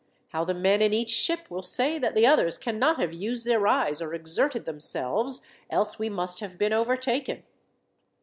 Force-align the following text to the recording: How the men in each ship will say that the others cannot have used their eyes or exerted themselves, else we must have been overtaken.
How 0.29 0.43
the 0.43 0.55
men 0.55 0.81
in 0.81 0.93
each 0.93 1.11
ship 1.11 1.41
will 1.51 1.61
say 1.61 1.99
that 1.99 2.15
the 2.15 2.25
others 2.25 2.57
cannot 2.57 2.99
have 2.99 3.13
used 3.13 3.45
their 3.45 3.67
eyes 3.67 4.01
or 4.01 4.15
exerted 4.15 4.65
themselves, 4.65 5.45
else 5.69 5.99
we 5.99 6.09
must 6.09 6.39
have 6.39 6.57
been 6.57 6.73
overtaken. 6.73 7.43